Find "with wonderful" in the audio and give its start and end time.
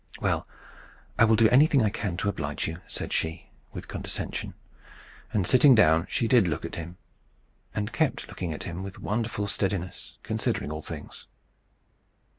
8.81-9.45